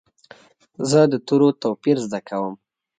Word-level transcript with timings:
زه 0.89 0.99
د 1.11 1.13
تورو 1.27 1.49
توپیر 1.61 1.97
زده 2.05 2.19
کوم. 2.27 2.53